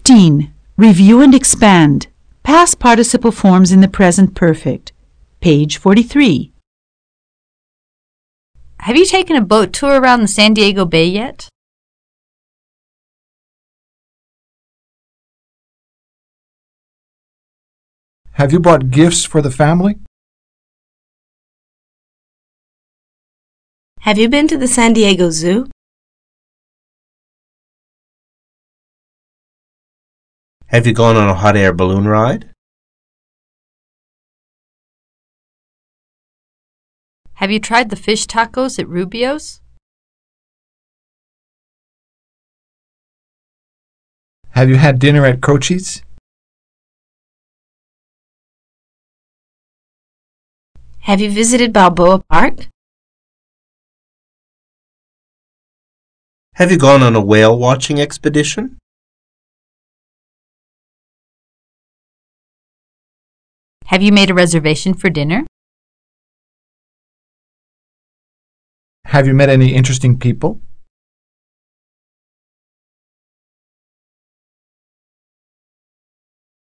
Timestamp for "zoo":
25.28-25.66